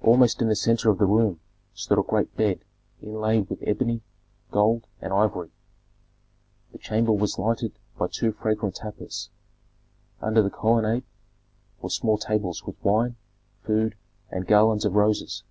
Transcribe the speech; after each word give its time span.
Almost 0.00 0.40
in 0.40 0.48
the 0.48 0.56
centre 0.56 0.88
of 0.88 0.96
the 0.96 1.04
room 1.04 1.40
stood 1.74 1.98
a 1.98 2.02
great 2.02 2.34
bed 2.34 2.60
inlaid 3.02 3.50
with 3.50 3.62
ebony, 3.62 4.00
gold, 4.50 4.86
and 5.02 5.12
ivory. 5.12 5.50
The 6.72 6.78
chamber 6.78 7.12
was 7.12 7.38
lighted 7.38 7.78
by 7.98 8.08
two 8.08 8.32
fragrant 8.32 8.76
tapers; 8.76 9.28
under 10.22 10.40
the 10.40 10.48
colonnade 10.48 11.04
were 11.82 11.90
small 11.90 12.16
tables 12.16 12.64
with 12.64 12.82
wine, 12.82 13.16
food, 13.62 13.94
and 14.30 14.46
garlands 14.46 14.86
of 14.86 14.94
roses. 14.94 15.44